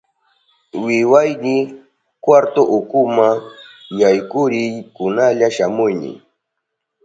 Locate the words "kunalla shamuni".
4.95-6.11